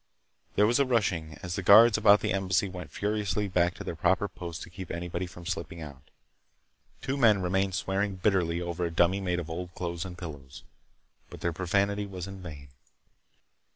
Then 0.01 0.53
there 0.55 0.65
was 0.65 0.79
a 0.79 0.85
rushing, 0.87 1.37
as 1.43 1.55
the 1.55 1.61
guards 1.61 1.95
about 1.95 2.21
the 2.21 2.33
Embassy 2.33 2.67
went 2.67 2.89
furiously 2.89 3.47
back 3.47 3.75
to 3.75 3.83
their 3.83 3.95
proper 3.95 4.27
posts 4.27 4.63
to 4.63 4.71
keep 4.71 4.89
anybody 4.89 5.27
from 5.27 5.45
slipping 5.45 5.79
out 5.79 6.01
Two 7.03 7.17
men 7.17 7.39
remained 7.43 7.75
swearing 7.75 8.15
bitterly 8.15 8.59
over 8.59 8.83
a 8.83 8.89
dummy 8.89 9.21
made 9.21 9.37
of 9.39 9.47
old 9.47 9.75
clothes 9.75 10.03
and 10.03 10.17
pillows. 10.17 10.63
But 11.29 11.41
their 11.41 11.53
profanity 11.53 12.07
was 12.07 12.25
in 12.25 12.41
vain. 12.41 12.69